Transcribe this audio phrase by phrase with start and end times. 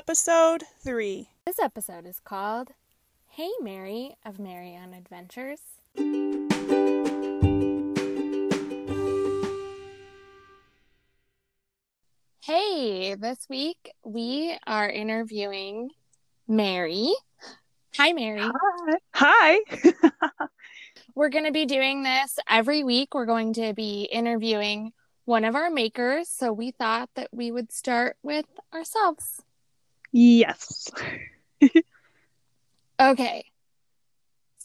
[0.00, 1.28] episode three.
[1.44, 2.70] This episode is called
[3.28, 5.60] Hey Mary of Mary on Adventures.
[12.40, 15.90] Hey, this week we are interviewing
[16.48, 17.12] Mary.
[17.96, 18.40] Hi, Mary.
[18.40, 18.96] Hi.
[19.12, 19.58] Hi.
[21.14, 23.12] We're going to be doing this every week.
[23.12, 24.92] We're going to be interviewing
[25.26, 26.30] one of our makers.
[26.30, 29.42] So we thought that we would start with ourselves.
[30.12, 30.90] Yes.
[33.00, 33.44] Okay.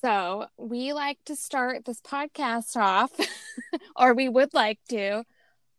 [0.01, 3.11] So we like to start this podcast off,
[3.95, 5.23] or we would like to.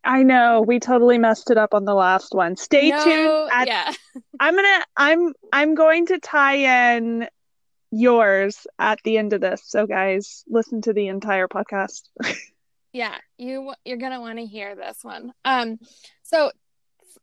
[0.03, 2.57] I know we totally messed it up on the last one.
[2.57, 3.51] Stay No- tuned.
[3.53, 3.93] At, yeah.
[4.41, 7.29] I'm gonna I'm I'm going to tie in
[7.91, 9.63] yours at the end of this.
[9.67, 12.03] So guys, listen to the entire podcast.
[12.93, 15.35] Yeah, you you're gonna want to hear this one.
[15.45, 15.79] Um,
[16.23, 16.51] so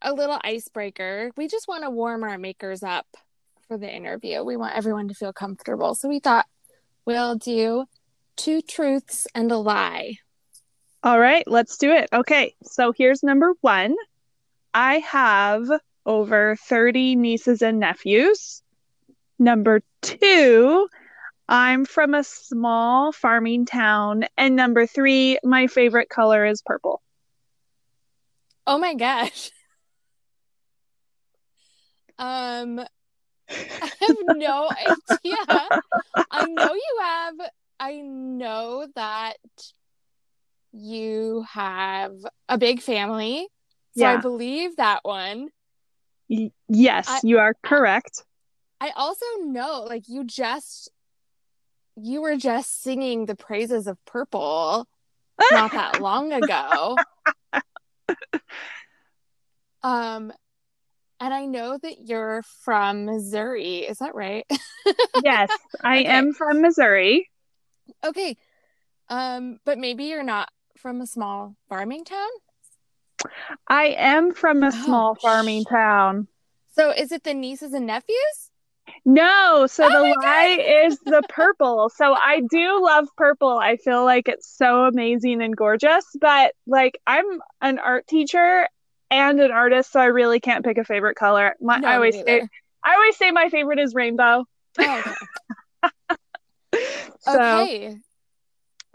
[0.03, 1.31] a little icebreaker.
[1.37, 3.07] We just want to warm our makers up
[3.67, 4.43] for the interview.
[4.43, 5.95] We want everyone to feel comfortable.
[5.95, 6.45] So we thought
[7.05, 7.85] we'll do
[8.35, 10.17] two truths and a lie.
[11.03, 12.09] All right, let's do it.
[12.13, 13.95] Okay, so here's number one.
[14.73, 15.63] I have
[16.05, 18.61] over 30 nieces and nephews.
[19.39, 20.87] Number two,
[21.47, 24.25] I'm from a small farming town.
[24.37, 27.01] And number three, my favorite color is purple.
[28.65, 29.51] Oh my gosh.
[32.63, 32.79] Um,
[33.81, 35.69] I have no idea.
[36.31, 37.35] I know you have,
[37.79, 39.35] I know that
[40.71, 42.13] you have
[42.49, 43.47] a big family.
[43.95, 45.49] So I believe that one.
[46.29, 48.23] Y- yes, I- you are correct.
[48.81, 50.89] I also know, like, you just,
[51.95, 54.87] you were just singing the praises of purple
[55.51, 56.97] not that long ago.
[59.85, 60.31] Um,
[61.19, 63.79] and I know that you're from Missouri.
[63.79, 64.45] Is that right?
[65.15, 65.51] yes,
[65.81, 66.05] I Okay.
[66.05, 67.29] am from Missouri.
[68.03, 68.37] Okay.
[69.09, 72.29] Um, but maybe you're not from a small farming town.
[73.67, 76.27] I am from a Oh, small farming town.
[76.75, 78.51] So is it the nieces and nephews?
[79.05, 80.89] No, so Oh the lie God.
[80.89, 81.89] is the purple.
[81.95, 83.57] So I do love purple.
[83.57, 87.25] I feel like it's so amazing and gorgeous, but like I'm
[87.61, 88.67] an art teacher
[89.09, 91.55] and an artist, so I really can't pick a favorite color.
[91.61, 92.47] My No, I always say.
[92.83, 94.45] I always say my favorite is rainbow.
[94.79, 95.13] Oh, okay.
[97.19, 97.95] So, okay.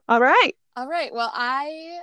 [0.09, 0.53] all right.
[0.77, 1.15] All right.
[1.15, 2.01] Well, I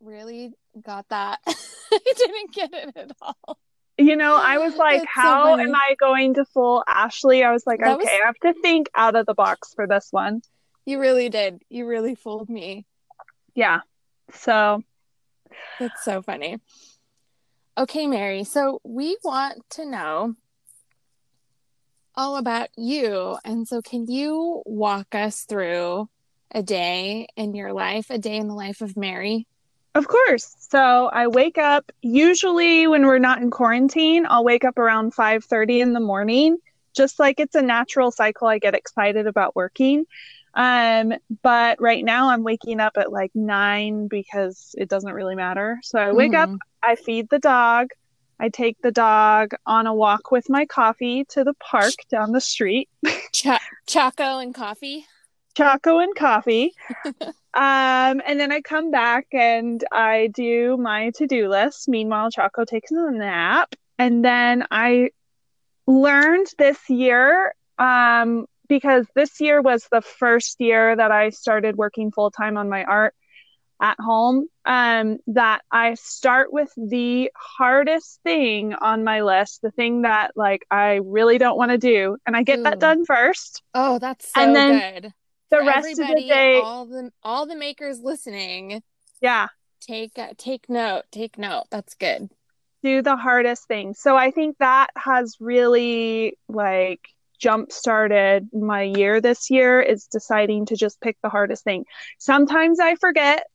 [0.00, 1.40] really got that.
[1.46, 3.58] I didn't get it at all.
[3.98, 5.64] You know, I was like, so how funny.
[5.64, 7.42] am I going to fool Ashley?
[7.42, 9.86] I was like, That okay, was- I have to think out of the box for
[9.86, 10.42] this one.
[10.84, 11.62] You really did.
[11.68, 12.86] You really fooled me.
[13.54, 13.80] Yeah.
[14.34, 14.82] So,
[15.78, 16.58] That's so funny.
[17.78, 18.44] Okay, Mary.
[18.44, 20.34] So we want to know
[22.14, 23.36] all about you.
[23.44, 26.08] And so, can you walk us through
[26.50, 29.46] a day in your life, a day in the life of Mary?
[29.94, 30.54] Of course.
[30.58, 35.80] So I wake up usually when we're not in quarantine, I'll wake up around 5:30
[35.80, 36.58] in the morning.
[36.94, 40.06] Just like it's a natural cycle, I get excited about working.
[40.56, 41.12] Um,
[41.42, 45.78] but right now I'm waking up at like 9 because it doesn't really matter.
[45.82, 46.58] So I wake up, Mhm.
[46.82, 47.90] I feed the dog,
[48.40, 52.40] I take the dog on a walk with my coffee to the park down the
[52.40, 52.88] street.
[53.32, 55.06] Cho- Choco and coffee.
[55.54, 56.72] Choco and coffee.
[57.54, 61.88] um, and then I come back and I do my to do list.
[61.88, 63.74] Meanwhile, Choco takes a nap.
[63.98, 65.10] And then I
[65.86, 72.10] learned this year, um, because this year was the first year that I started working
[72.12, 73.14] full time on my art
[73.80, 80.02] at home, um, that I start with the hardest thing on my list, the thing
[80.02, 82.62] that like I really don't want to do, and I get Ooh.
[82.64, 83.62] that done first.
[83.74, 85.12] Oh, that's so And then good.
[85.50, 88.82] The For rest of the day, all the all the makers listening,
[89.20, 89.48] yeah,
[89.80, 91.04] take uh, take note.
[91.12, 91.64] Take note.
[91.70, 92.30] That's good.
[92.82, 93.94] do the hardest thing.
[93.94, 97.00] So I think that has really like
[97.38, 101.84] jump started my year this year is deciding to just pick the hardest thing.
[102.18, 103.46] Sometimes I forget,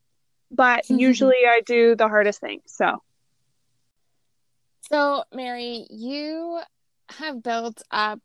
[0.50, 2.60] but usually I do the hardest thing.
[2.66, 3.02] So
[4.90, 6.60] So, Mary, you
[7.10, 8.20] have built up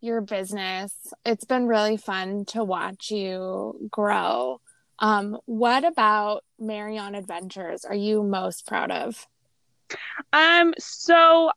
[0.00, 0.92] your business.
[1.24, 4.60] It's been really fun to watch you grow.
[4.98, 9.26] Um, what about Mary on Adventures are you most proud of?
[10.32, 11.50] Um, so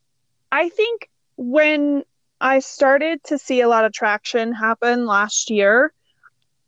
[0.52, 2.04] I think when
[2.40, 5.94] I started to see a lot of traction happen last year,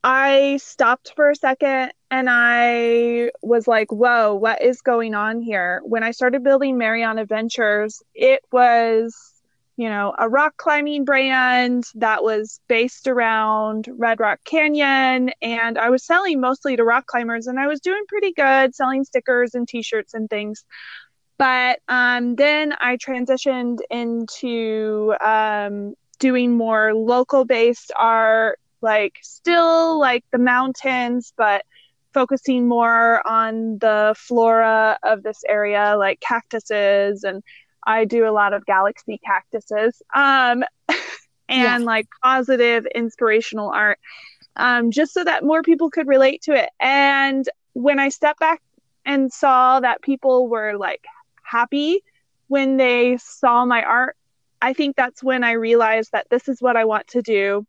[0.04, 5.82] I stopped for a second and I was like, whoa, what is going on here?
[5.84, 9.34] When I started building Mary on Adventures, it was
[9.76, 15.30] you know, a rock climbing brand that was based around Red Rock Canyon.
[15.40, 19.04] And I was selling mostly to rock climbers and I was doing pretty good selling
[19.04, 20.66] stickers and t shirts and things.
[21.38, 30.24] But um, then I transitioned into um, doing more local based art, like still like
[30.32, 31.64] the mountains, but
[32.14, 37.44] focusing more on the flora of this area, like cactuses and
[37.86, 40.64] I do a lot of galaxy cactuses um,
[41.50, 44.00] and like positive, inspirational art,
[44.56, 46.70] um, just so that more people could relate to it.
[46.80, 48.62] And when I stepped back
[49.06, 51.06] and saw that people were like
[51.48, 52.02] happy
[52.48, 54.16] when they saw my art,
[54.62, 57.66] I think that's when I realized that this is what I want to do.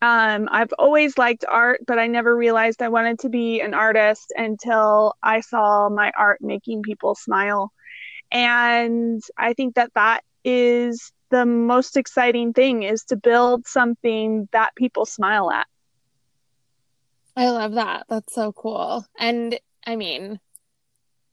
[0.00, 4.32] Um, I've always liked art, but I never realized I wanted to be an artist
[4.36, 7.72] until I saw my art making people smile.
[8.30, 14.74] And I think that that is the most exciting thing is to build something that
[14.76, 15.66] people smile at.
[17.36, 18.04] I love that.
[18.08, 19.04] That's so cool.
[19.18, 20.38] And I mean,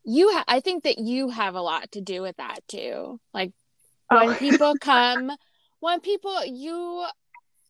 [0.04, 3.20] you ha- I think that you have a lot to do with that too.
[3.34, 3.52] Like
[4.10, 4.18] oh.
[4.18, 4.38] when oh.
[4.38, 5.32] people come,
[5.80, 7.06] when people you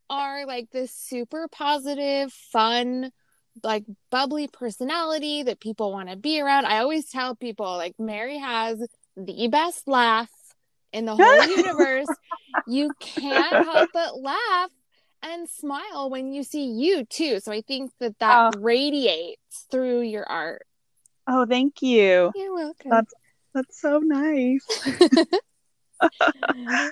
[0.09, 3.11] are like this super positive, fun,
[3.63, 6.65] like bubbly personality that people want to be around.
[6.65, 8.85] I always tell people like Mary has
[9.15, 10.29] the best laugh
[10.93, 12.07] in the whole universe.
[12.67, 14.71] You can't help but laugh
[15.23, 17.39] and smile when you see you too.
[17.39, 18.59] So I think that that oh.
[18.59, 20.65] radiates through your art.
[21.27, 22.31] Oh, thank you.
[22.35, 22.91] You're welcome.
[22.91, 23.13] That's
[23.53, 24.65] that's so nice.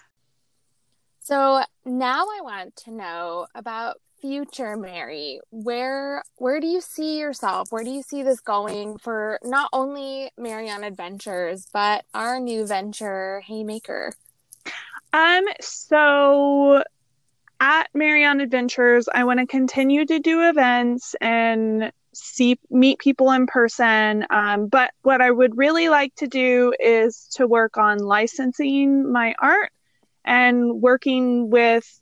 [1.22, 7.72] so now I want to know about future mary where where do you see yourself
[7.72, 12.66] where do you see this going for not only mary on adventures but our new
[12.66, 14.14] venture haymaker
[15.14, 16.84] um so
[17.62, 23.32] at mary on adventures i want to continue to do events and see meet people
[23.32, 27.98] in person um, but what i would really like to do is to work on
[28.00, 29.72] licensing my art
[30.26, 32.00] and working with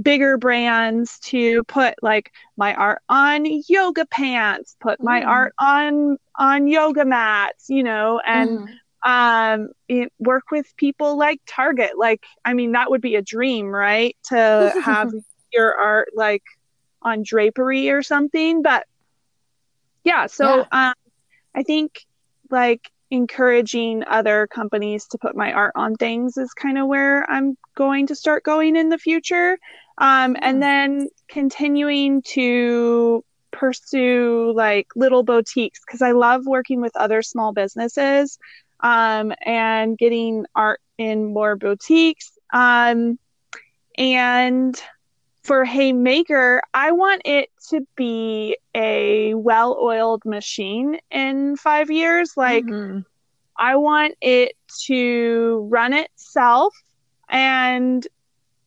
[0.00, 5.26] bigger brands to put like my art on yoga pants put my mm.
[5.26, 8.68] art on on yoga mats you know and
[9.04, 9.08] mm.
[9.08, 13.66] um it, work with people like target like i mean that would be a dream
[13.66, 15.12] right to have
[15.52, 16.44] your art like
[17.02, 18.86] on drapery or something but
[20.04, 20.88] yeah so yeah.
[20.88, 20.94] um
[21.54, 22.06] i think
[22.50, 27.56] like encouraging other companies to put my art on things is kind of where i'm
[27.74, 29.58] going to start going in the future
[29.98, 37.22] um, and then continuing to pursue like little boutiques because I love working with other
[37.22, 38.38] small businesses
[38.80, 42.32] um, and getting art in more boutiques.
[42.52, 43.18] Um,
[43.96, 44.80] and
[45.42, 52.32] for Haymaker, I want it to be a well oiled machine in five years.
[52.36, 53.00] Like, mm-hmm.
[53.56, 54.56] I want it
[54.86, 56.74] to run itself
[57.28, 58.06] and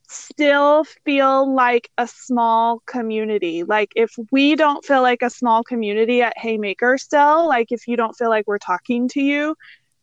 [0.08, 3.64] still feel like a small community.
[3.64, 7.98] Like if we don't feel like a small community at Haymaker still, like if you
[7.98, 9.56] don't feel like we're talking to you,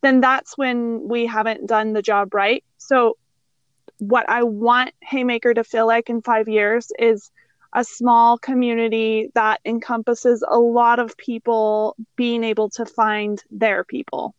[0.02, 2.64] then that's when we haven't done the job right.
[2.78, 3.16] So
[4.02, 7.31] what I want Haymaker to feel like in 5 years is
[7.74, 14.34] a small community that encompasses a lot of people being able to find their people.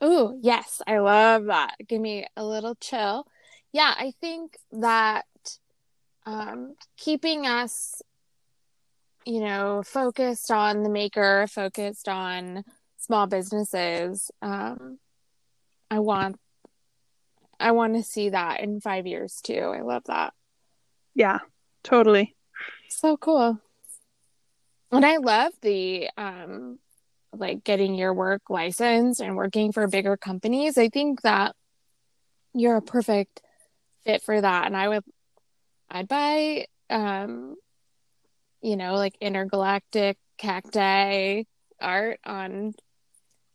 [0.00, 1.76] Oh, yes, I love that.
[1.86, 3.26] Give me a little chill
[3.74, 5.24] yeah, I think that
[6.24, 8.00] um, keeping us,
[9.26, 12.62] you know, focused on the maker, focused on
[12.98, 15.00] small businesses, um,
[15.90, 16.38] I want,
[17.60, 19.72] I want to see that in five years too.
[19.74, 20.32] I love that.
[21.14, 21.40] Yeah,
[21.82, 22.34] totally.
[22.88, 23.58] So cool.
[24.92, 26.78] And I love the um,
[27.32, 30.78] like getting your work licensed and working for bigger companies.
[30.78, 31.56] I think that
[32.54, 33.42] you're a perfect
[34.04, 35.02] fit for that and i would
[35.90, 37.56] i'd buy um
[38.62, 41.42] you know like intergalactic cacti
[41.80, 42.72] art on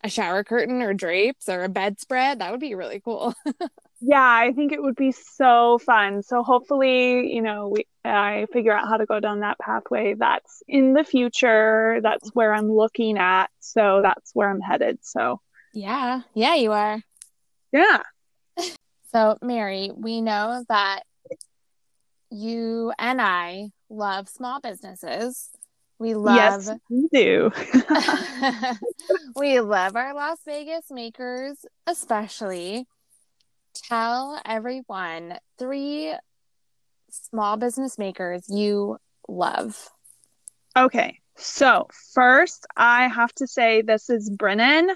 [0.04, 3.34] a shower curtain or drapes or a bedspread that would be really cool
[4.02, 8.72] yeah i think it would be so fun so hopefully you know we i figure
[8.72, 13.18] out how to go down that pathway that's in the future that's where i'm looking
[13.18, 15.42] at so that's where i'm headed so
[15.74, 17.02] yeah yeah you are
[17.72, 18.02] yeah
[19.12, 21.04] so, Mary, we know that
[22.32, 25.50] you and I love small businesses.
[25.98, 27.52] We love Yes, we do.
[29.36, 32.88] we love our Las Vegas makers, especially.
[33.82, 36.14] Tell everyone three
[37.10, 39.90] small business makers you love.
[40.78, 41.20] Okay.
[41.36, 44.90] So, first, I have to say this is Brennan.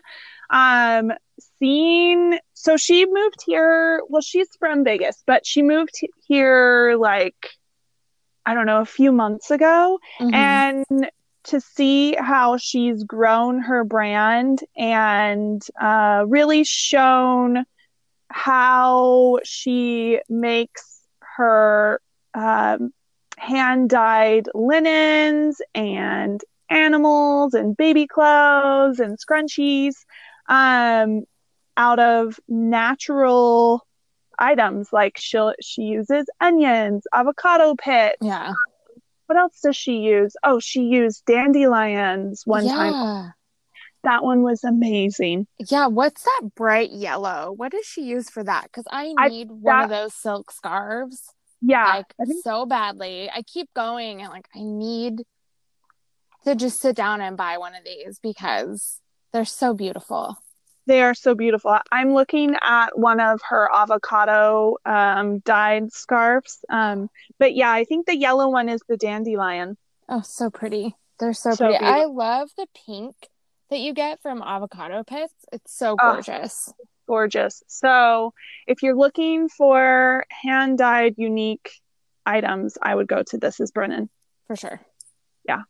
[0.49, 1.11] Um,
[1.57, 4.01] seeing, so she moved here.
[4.09, 7.49] Well, she's from Vegas, but she moved here like,
[8.45, 9.99] I don't know, a few months ago.
[10.19, 10.33] Mhm.
[10.33, 11.09] And
[11.45, 17.65] to see how she's grown her brand and uh, really shown
[18.33, 21.01] how she makes
[21.37, 22.01] her
[22.33, 22.91] um,
[23.37, 29.93] hand dyed linens and animals and baby clothes and scrunchies
[30.49, 31.23] um,
[31.77, 33.85] out of natural
[34.39, 38.53] items like she she uses onions avocado pits Yeah.
[39.27, 42.73] what else does she use oh she used dandelions one yeah.
[42.73, 43.33] time
[44.03, 47.53] that one was amazing Yeah, what's that bright yellow?
[47.55, 48.63] What does she use for that?
[48.65, 51.21] Because I I- need one of those silk scarves
[51.61, 53.29] yeah like I think so badly.
[53.33, 55.23] I keep going and like I need
[56.45, 58.99] to just sit down and buy one of these because
[59.31, 60.35] they're so beautiful.
[60.85, 61.77] They are so beautiful.
[61.89, 66.59] I'm looking at one of her avocado um, dyed scarves.
[66.69, 67.07] Um,
[67.39, 69.77] but yeah, I think the yellow one is the dandelion.
[70.09, 70.97] Oh, so pretty.
[71.19, 71.85] They're so, So pretty.
[71.85, 73.15] I love the pink
[73.73, 75.33] that you get from avocado pits.
[75.51, 76.13] It's so Oh.
[76.13, 76.71] gorgeous.
[77.07, 77.63] Gorgeous.
[77.67, 78.33] So
[78.67, 81.71] if you're looking for hand dyed unique
[82.25, 84.09] items, I would go to This Is Brennan.
[84.47, 84.79] For sure.
[85.43, 85.63] Yeah.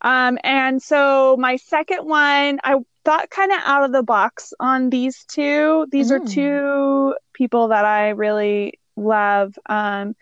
[0.00, 4.90] Um, and so my second one, I thought kind of out of the box on
[4.90, 5.86] these two.
[5.92, 6.30] These are Mm.
[6.32, 9.56] two people that I really love.
[9.66, 10.16] Um,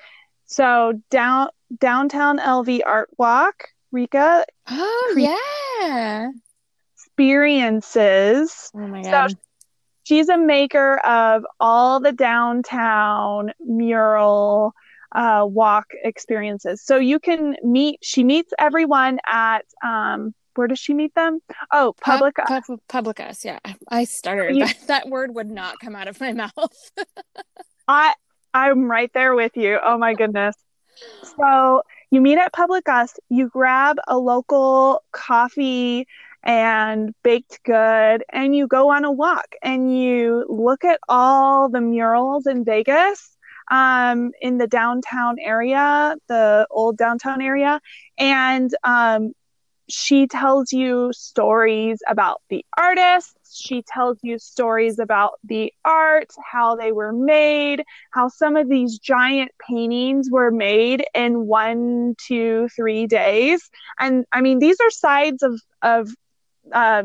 [0.47, 1.49] so down
[1.81, 6.31] downtown LV Art Walk, Rika Oh, Cre- yeah.
[7.15, 8.71] Experiences.
[8.75, 9.35] Oh my So god.
[10.05, 14.73] she's a maker of all the downtown mural
[15.15, 16.83] uh, walk experiences.
[16.85, 18.01] So you can meet.
[18.03, 21.41] She meets everyone at um, where does she meet them?
[21.73, 22.37] Oh, public.
[22.37, 23.59] Pub- pub- Publicus, yeah.
[23.89, 24.55] I stuttered.
[24.57, 26.53] You- That, that word would not come out of my mouth.
[27.89, 28.15] I
[28.53, 29.79] I'm right there with you.
[29.85, 30.57] Oh my goodness.
[31.37, 36.07] So you meet at Public Us, you grab a local coffee
[36.45, 41.81] and baked good, and you go on a walk and you look at all the
[41.81, 43.37] murals in Vegas,
[43.71, 47.81] um, in the downtown area, the old downtown area,
[48.19, 49.33] and um,
[49.89, 53.61] she tells you stories about the artists.
[53.63, 58.99] She tells you stories about the art, how they were made, how some of these
[58.99, 63.71] giant paintings were made in one, two, three days.
[64.01, 66.11] And I mean, these are sides of of
[66.73, 67.05] uh,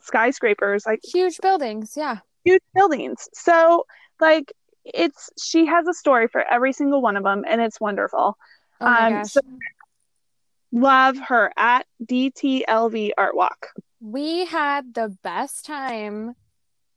[0.00, 2.18] skyscrapers, like Huge buildings, yeah.
[2.44, 3.28] huge buildings.
[3.34, 3.86] So,
[4.20, 4.52] like,
[4.84, 8.36] it's she has a story for every single one of them, and it's wonderful.
[8.80, 9.40] Oh Um, so-
[10.74, 13.68] Love her at DTLV Art Walk.
[14.00, 16.34] we had the best time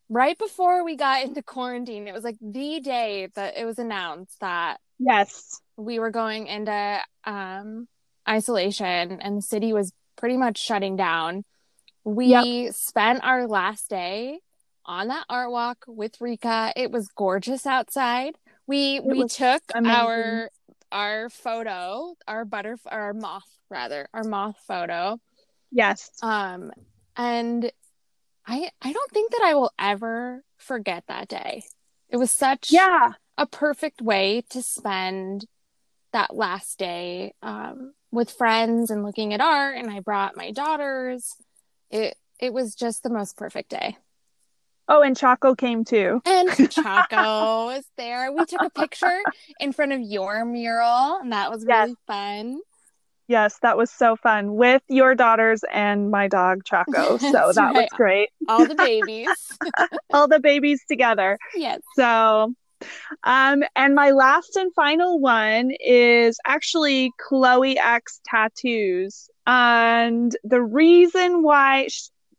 [0.07, 2.07] right before we got into quarantine.
[2.07, 5.59] It was like the day that it was announced that Yes.
[5.75, 7.87] we were going into um,
[8.29, 11.43] isolation and the city was pretty much shutting down.
[12.05, 14.39] We spent our last day
[14.85, 16.71] on that art walk with Rika.
[16.75, 18.35] It was gorgeous outside.
[18.67, 19.95] We we took amazing.
[19.97, 20.49] our
[20.91, 25.19] our photo, our butter our moth rather, our moth photo.
[25.71, 26.11] Yes.
[26.21, 26.71] Um
[27.17, 27.71] and
[28.45, 31.63] I I don't think that I will ever forget that day.
[32.09, 33.13] It was such Yeah.
[33.37, 35.45] a perfect way to spend
[36.13, 41.35] that last day um, with friends and looking at art and i brought my daughters
[41.89, 43.97] it it was just the most perfect day
[44.87, 46.21] Oh, and Chaco came too.
[46.25, 49.19] and chaco was there we took a picture
[49.59, 51.85] in front of your mural and that was Yes.
[51.87, 52.59] really fun
[53.27, 57.17] Yes, that was so fun with your daughters and my dog Chaco.
[57.19, 58.29] So that was great.
[58.47, 59.57] all the babies
[60.13, 61.39] All the babies together.
[61.55, 62.53] yes So,
[63.23, 69.27] um, and my last and final one is actually Chloe X Tattoos.
[69.45, 71.87] And the reason why,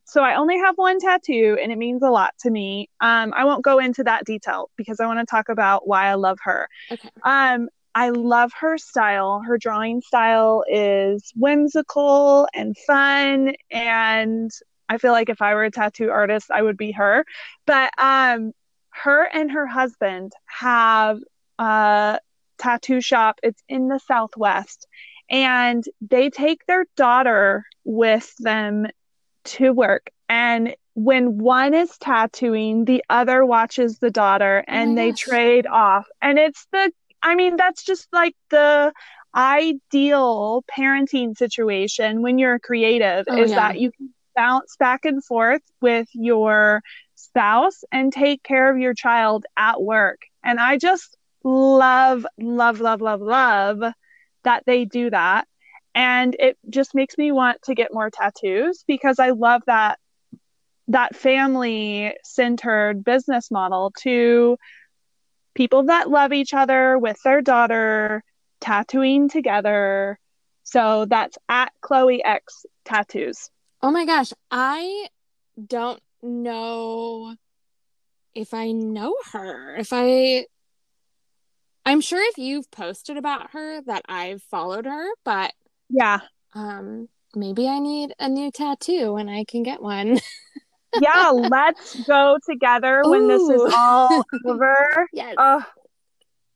[0.05, 2.89] so I only have one tattoo and it means a lot to me.
[3.01, 6.15] Um, I won't go into that detail because I want to talk about why I
[6.15, 6.69] love her.
[6.91, 7.09] Okay.
[7.23, 9.43] Um, I love her style.
[9.47, 13.55] Her drawing style is whimsical and fun.
[13.71, 14.51] And
[14.89, 17.25] I feel like if I were a tattoo artist, I would be her.
[17.67, 18.53] But um,
[18.91, 21.21] her and her husband have
[21.59, 22.19] a
[22.59, 23.39] tattoo shop.
[23.43, 24.87] It's in the Southwest.
[25.31, 28.87] And they take their daughter with them
[29.45, 30.11] to work.
[30.29, 35.13] And when one is tattooing, the other watches the daughter Oh and my they gosh.
[35.13, 36.07] trade off.
[36.23, 36.91] And it's the,
[37.23, 38.93] I mean, that's just like the
[39.35, 43.55] ideal parenting situation when you're a creative Oh, is yeah.
[43.55, 46.83] that you can bounce back and forth with your
[47.15, 50.21] spouse and take care of your child at work.
[50.45, 53.83] And I just love, love, love, love, love
[54.47, 55.47] that they do that.
[55.95, 59.99] And it just makes me want to get more tattoos because I love that
[60.89, 64.57] that family centered business model to
[65.55, 68.23] people that love each other with their daughter
[68.61, 70.19] tattooing together.
[70.63, 73.51] So that's at Chloe X Tattoos.
[73.83, 75.09] Oh my gosh, I
[75.67, 77.35] don't know
[78.35, 79.77] if I know her.
[79.77, 80.47] If I
[81.87, 85.53] I'm sure if you've posted about her that I've followed her, but
[85.89, 86.21] Yeah.
[86.55, 90.19] um maybe I need a new tattoo and I can get one.
[90.99, 95.07] Yeah, let's go together when this is all over.
[95.13, 95.35] yes.
[95.37, 95.63] Oh,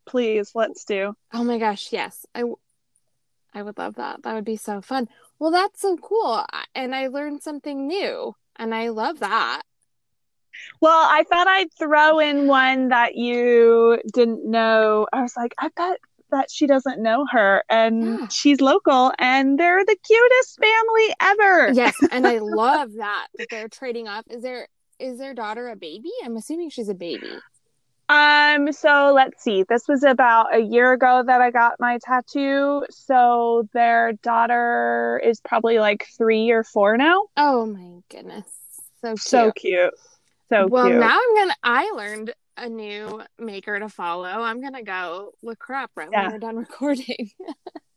[0.07, 1.15] please, let's do.
[1.35, 2.25] oh my gosh, yes.
[2.35, 2.45] I
[3.53, 4.23] I would love that.
[4.23, 5.09] That would be so fun.
[5.39, 6.43] Well, that's so cool.
[6.75, 9.63] And I learned something new and I love that.
[10.81, 15.07] Well, I thought I'd throw in one that you didn't know.
[15.13, 15.99] I was like, I bet
[16.31, 18.27] that she doesn't know her and Yeah.
[18.29, 21.73] she's local and they're the cutest family ever.
[21.75, 24.25] Yes, and I love that that they're trading off.
[24.31, 26.11] Is there is their daughter a baby?
[26.25, 27.41] I'm assuming she's a baby.
[28.09, 29.65] Um, so let's see.
[29.69, 32.85] This was about a year ago that I got my tattoo.
[32.91, 37.27] So their daughter is probably like three or four now.
[37.37, 38.47] Oh my goodness.
[39.01, 39.21] So cute.
[39.21, 39.95] So cute.
[40.51, 40.99] So well, cute.
[40.99, 44.25] now I'm gonna I learned a new maker to follow.
[44.27, 46.25] I'm gonna go look her up right Yeah.
[46.25, 47.31] when we're done recording.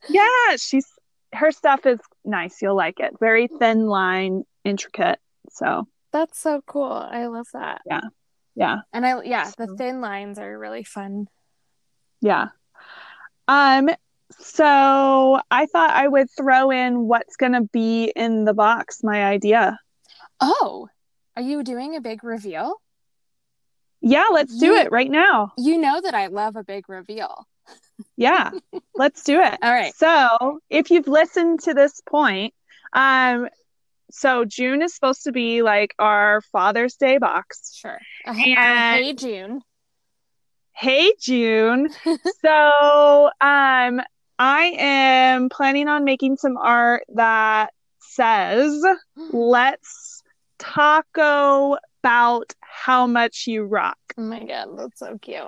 [0.10, 0.88] Yeah, she's
[1.34, 2.62] her stuff is nice.
[2.62, 3.14] You'll like it.
[3.20, 5.20] Very thin line, intricate.
[5.50, 6.92] So That's so cool.
[6.92, 7.82] I love that.
[7.86, 8.02] yeah.
[8.56, 8.78] Yeah.
[8.94, 11.26] And I yeah, the thin lines are really fun.
[12.22, 12.50] Yeah.
[13.48, 13.90] Um,
[14.40, 19.80] so I thought I would throw in what's gonna be in the box, my idea.
[20.40, 20.88] Oh,
[21.36, 22.76] are you doing a big reveal?
[24.02, 25.54] Yeah, let's do You- it right now.
[25.58, 27.48] You know that I love a big reveal.
[28.18, 28.52] Yeah,
[28.96, 29.58] let's do it.
[29.62, 29.94] All right.
[29.96, 32.54] So if you've listened to this point,
[32.92, 33.48] um,
[34.12, 37.74] so June is supposed to be like our Father's Day box.
[37.76, 37.98] Sure.
[38.26, 39.62] Uh, uh, And- hey June.
[40.74, 41.90] Hey June.
[42.42, 44.02] so um
[44.40, 48.84] I am planning on making some art that says
[49.32, 50.13] let's
[50.64, 53.98] taco about how much you rock.
[54.18, 55.42] Oh my god, that's so cute.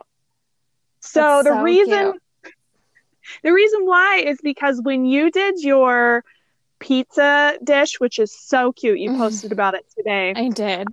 [1.01, 2.53] So That's the so reason cute.
[3.43, 6.23] the reason why is because when you did your
[6.79, 10.33] pizza dish, which is so cute, you posted about it today.
[10.35, 10.87] I did.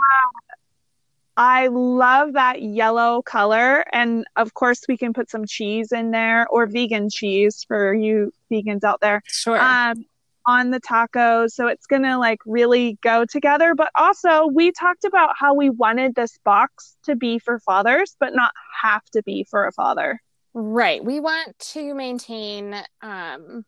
[1.36, 3.84] I love that yellow color.
[3.92, 8.32] And of course, we can put some cheese in there or vegan cheese for you
[8.50, 9.58] vegans out there Sure.
[9.58, 10.04] um,
[10.46, 11.50] on the tacos.
[11.50, 13.74] So it's going to like really go together.
[13.74, 18.34] But also, we talked about how we wanted this box to be for fathers, but
[18.34, 18.52] not
[18.82, 20.20] have to be for a father.
[20.54, 21.02] Right.
[21.02, 23.64] We want to maintain um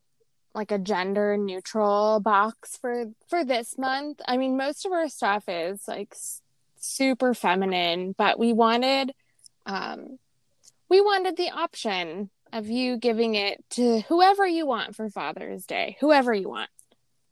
[0.54, 4.20] like a gender neutral box for for this month.
[4.26, 6.42] I mean, most of our stuff is like s-
[6.78, 9.12] super feminine, but we wanted
[9.66, 10.18] um
[10.88, 15.96] we wanted the option of you giving it to whoever you want for Father's Day,
[16.00, 16.70] whoever you want.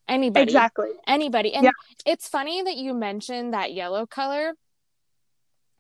[0.09, 0.43] Anybody.
[0.43, 0.91] Exactly.
[1.07, 1.55] anybody.
[1.55, 1.71] And Yeah.
[2.05, 4.53] it's funny that you mentioned that yellow color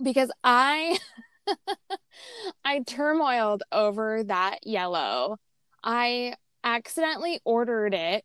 [0.02, 0.98] because I
[2.64, 5.36] I turmoiled over that yellow.
[5.82, 8.24] I accidentally ordered it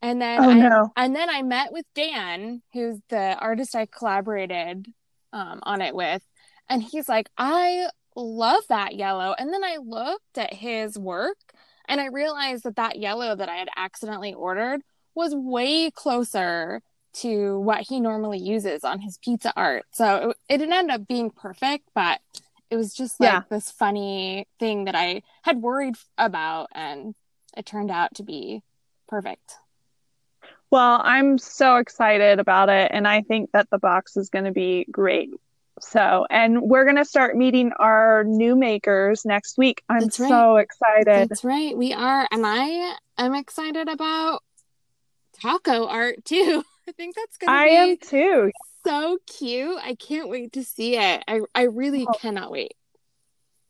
[0.00, 0.92] and then Oh, I no.
[0.96, 4.86] and then I met with Dan, who's the artist I collaborated
[5.32, 6.22] um, on it with,
[6.68, 9.34] and he's like, I love that yellow.
[9.38, 11.38] And then I looked at his work
[11.88, 14.82] and I realized that that yellow that I had accidentally ordered
[15.14, 16.82] was way closer
[17.14, 19.84] to what he normally uses on his pizza art.
[19.92, 22.20] So it, it didn't end up being perfect, but
[22.70, 23.42] it was just like Yeah.
[23.50, 27.14] this funny thing that I had worried about, and
[27.56, 28.62] it turned out to be
[29.08, 29.56] perfect.
[30.70, 34.52] Well, I'm so excited about it, and I think that the box is going to
[34.52, 35.30] be great.
[35.82, 39.82] So, and we're going to start meeting our new makers next week.
[39.88, 40.12] I'm right.
[40.12, 41.28] so excited.
[41.28, 44.42] That's right, we are, and I am excited about
[45.40, 46.62] taco art too.
[46.88, 48.50] I think that's gonna I be am too.
[48.86, 49.78] so cute.
[49.82, 51.22] I can't wait to see it.
[51.28, 52.12] I I really Oh.
[52.12, 52.74] cannot wait.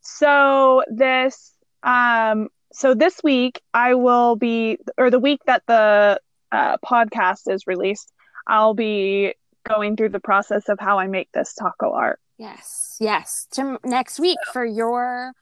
[0.01, 6.21] So this um so this week I will be or the week that the
[6.51, 8.13] uh, podcast is released,
[8.47, 12.21] I'll be going through the process of how I make this taco art.
[12.39, 13.47] Yes, yes.
[13.53, 15.33] To next week for your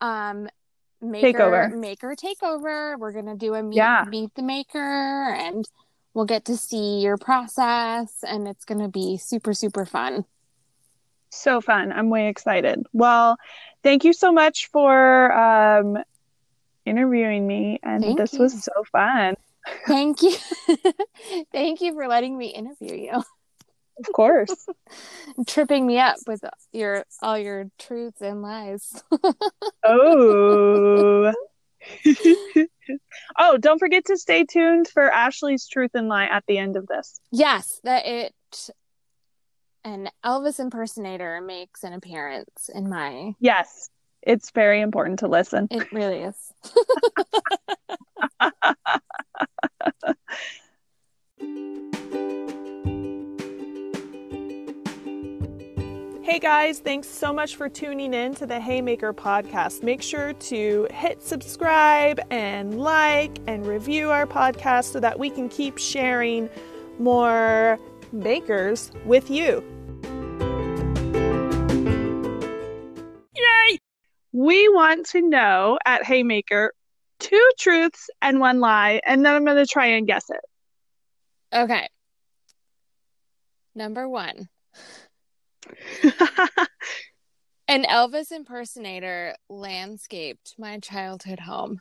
[0.00, 0.48] um
[1.00, 1.78] maker Takeover.
[1.78, 2.98] maker takeover.
[2.98, 4.04] We're gonna do a meet Yeah.
[4.08, 4.78] meet the maker
[5.34, 5.64] and
[6.14, 10.24] we'll get to see your process and it's gonna be super, super fun.
[11.30, 11.92] So fun.
[11.92, 12.86] I'm way excited.
[12.92, 13.36] Well,
[13.82, 15.98] thank you so much for um,
[16.86, 17.78] interviewing me.
[17.82, 18.38] And Thank this you.
[18.40, 19.34] was so fun.
[19.86, 20.34] Thank you.
[21.52, 23.22] Thank you for letting me interview you.
[23.98, 24.66] Of course.
[25.46, 29.02] Tripping me up with your all your truths and lies.
[29.84, 31.32] oh.
[33.38, 36.86] oh, don't forget to stay tuned for Ashley's truth and lie at the end of
[36.86, 37.20] this.
[37.30, 38.34] yes, that it
[39.84, 43.90] an Elvis impersonator makes an appearance in my Yes,
[44.22, 45.68] it's very important to listen.
[45.70, 46.52] it really is.
[56.28, 59.82] Hey guys, thanks so much for tuning in to the Haymaker podcast.
[59.82, 65.48] Make sure to hit subscribe and like and review our podcast so that we can
[65.48, 66.50] keep sharing
[66.98, 67.78] more
[68.20, 69.64] bakers with you.
[73.34, 73.78] Yay!
[74.32, 76.74] We want to know at Haymaker
[77.20, 80.44] two truths and one lie, and then I'm going to try and guess it.
[81.54, 81.88] Okay.
[83.74, 84.50] Number one.
[87.68, 91.80] An Elvis impersonator landscaped my childhood home.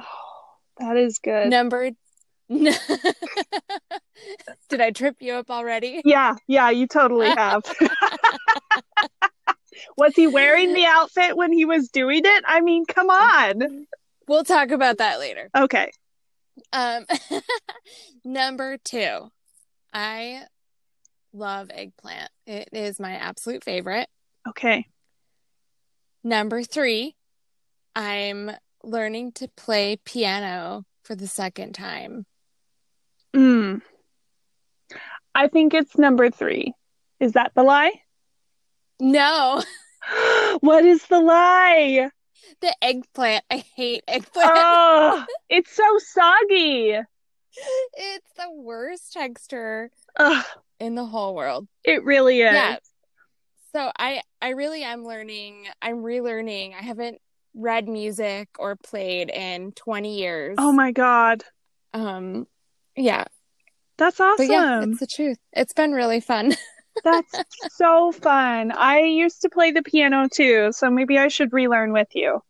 [0.00, 0.04] Oh,
[0.78, 1.48] that is good.
[1.48, 1.90] Number
[2.48, 2.74] Did
[4.80, 6.00] I trip you up already?
[6.04, 7.62] Yeah, yeah, you totally have.
[9.98, 12.44] was he wearing the outfit when he was doing it?
[12.46, 13.86] I mean, come on.
[14.26, 15.50] We'll talk about that later.
[15.56, 15.90] Okay.
[16.72, 17.04] Um
[18.24, 19.30] number 2.
[19.92, 20.44] I
[21.38, 22.30] love eggplant.
[22.46, 24.08] It is my absolute favorite.
[24.48, 24.86] Okay.
[26.24, 27.14] Number 3.
[27.94, 28.50] I'm
[28.84, 32.26] learning to play piano for the second time.
[33.34, 33.82] Mm.
[35.34, 36.72] I think it's number three.
[37.20, 37.92] Is that the lie?
[39.00, 39.62] No,
[40.60, 42.10] what is the lie?
[42.60, 43.44] the eggplant.
[43.50, 44.50] I hate eggplant.
[44.52, 46.98] Oh, it's so soggy.
[47.94, 50.44] it's the worst texture Ugh,
[50.80, 51.66] in the whole world.
[51.84, 52.54] it really is.
[52.54, 52.76] Yeah.
[53.72, 55.66] So I I really am learning.
[55.82, 56.74] I'm relearning.
[56.74, 57.20] I haven't
[57.54, 60.56] read music or played in 20 years.
[60.58, 61.44] Oh my god.
[61.92, 62.46] Um
[62.96, 63.24] yeah.
[63.98, 64.46] That's awesome.
[64.46, 65.38] But yeah, it's the truth.
[65.52, 66.54] It's been really fun.
[67.04, 67.32] That's
[67.70, 68.72] so fun.
[68.72, 72.40] I used to play the piano too, so maybe I should relearn with you.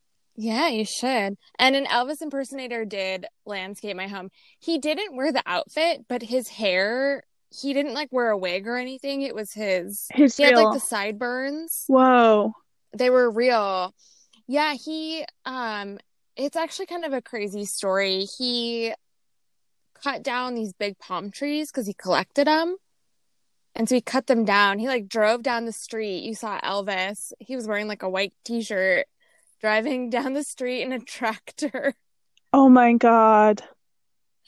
[0.41, 1.37] Yeah, you should.
[1.59, 4.31] And an Elvis impersonator did landscape my home.
[4.61, 8.77] He didn't wear the outfit, but his hair, he didn't like wear a wig or
[8.77, 9.23] anything.
[9.23, 11.85] It was his His he had like the sideburns.
[11.89, 12.53] Whoa.
[12.97, 13.93] they were real
[14.47, 15.99] yeah he um
[16.37, 18.93] it's actually kind of a crazy story he
[20.03, 22.77] cut down these big palm trees because he collected them
[23.75, 27.33] and so he cut them down he like drove down the street you saw elvis
[27.41, 29.07] he was wearing like a white t-shirt
[29.61, 31.95] driving down the street in a tractor
[32.53, 33.63] Oh my god.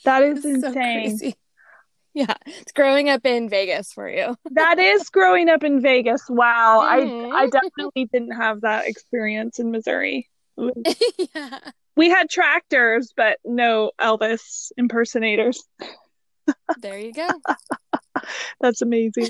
[0.05, 0.73] That is so insane.
[0.73, 1.37] crazy.
[2.15, 6.23] yeah it's growing up in vegas for you that is growing up in Vegas.
[6.29, 6.81] Wow.
[6.83, 7.31] Mhm.
[7.33, 10.29] I I definitely didn't have that experience in Missouri.
[10.57, 11.59] yeah
[11.97, 15.63] We had tractors, but no Elvis impersonators.
[16.81, 17.29] there you go
[18.61, 19.29] That's amazing.